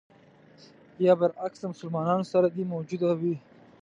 [1.05, 3.35] یا برعکس له مسلمانانو سره دې موجوده وي.